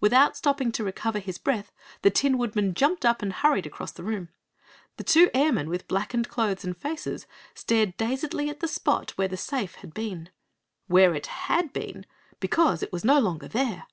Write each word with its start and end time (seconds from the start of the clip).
Without 0.00 0.36
stopping 0.36 0.72
to 0.72 0.82
recover 0.82 1.20
his 1.20 1.38
breath, 1.38 1.70
the 2.02 2.10
Tin 2.10 2.36
Woodman 2.38 2.74
jumped 2.74 3.06
up 3.06 3.22
and 3.22 3.32
hurried 3.32 3.66
across 3.66 3.92
the 3.92 4.02
room. 4.02 4.30
The 4.96 5.04
two 5.04 5.30
airmen, 5.32 5.68
with 5.68 5.86
blackened 5.86 6.28
clothes 6.28 6.64
and 6.64 6.76
faces, 6.76 7.28
stared 7.54 7.96
dazedly 7.96 8.48
at 8.50 8.58
the 8.58 8.66
spot 8.66 9.12
where 9.12 9.28
the 9.28 9.36
safe 9.36 9.76
had 9.76 9.94
been. 9.94 10.30
Where 10.88 11.14
it 11.14 11.26
had 11.26 11.72
been 11.72 12.04
because 12.40 12.82
it 12.82 12.90
was 12.92 13.04
no 13.04 13.20
longer 13.20 13.46
there! 13.46 13.86